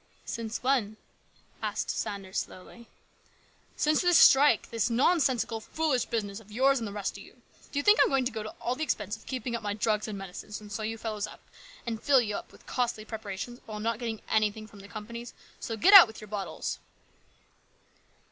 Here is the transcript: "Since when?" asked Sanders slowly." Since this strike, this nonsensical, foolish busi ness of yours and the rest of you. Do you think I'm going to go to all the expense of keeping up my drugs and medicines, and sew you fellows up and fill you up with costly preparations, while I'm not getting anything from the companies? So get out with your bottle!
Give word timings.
"Since 0.25 0.63
when?" 0.63 0.97
asked 1.61 1.91
Sanders 1.91 2.39
slowly." 2.39 2.87
Since 3.75 4.01
this 4.01 4.17
strike, 4.17 4.71
this 4.71 4.89
nonsensical, 4.89 5.59
foolish 5.59 6.07
busi 6.07 6.23
ness 6.23 6.39
of 6.39 6.51
yours 6.51 6.79
and 6.79 6.87
the 6.87 6.91
rest 6.91 7.19
of 7.19 7.23
you. 7.23 7.43
Do 7.71 7.77
you 7.77 7.83
think 7.83 7.99
I'm 8.01 8.09
going 8.09 8.25
to 8.25 8.31
go 8.31 8.41
to 8.41 8.49
all 8.59 8.73
the 8.73 8.81
expense 8.83 9.15
of 9.15 9.27
keeping 9.27 9.55
up 9.55 9.61
my 9.61 9.75
drugs 9.75 10.07
and 10.07 10.17
medicines, 10.17 10.59
and 10.59 10.71
sew 10.71 10.81
you 10.81 10.97
fellows 10.97 11.27
up 11.27 11.47
and 11.85 12.01
fill 12.01 12.19
you 12.19 12.35
up 12.35 12.51
with 12.51 12.65
costly 12.65 13.05
preparations, 13.05 13.61
while 13.67 13.77
I'm 13.77 13.83
not 13.83 13.99
getting 13.99 14.21
anything 14.27 14.65
from 14.65 14.79
the 14.79 14.87
companies? 14.87 15.35
So 15.59 15.77
get 15.77 15.93
out 15.93 16.07
with 16.07 16.19
your 16.19 16.27
bottle! 16.29 16.65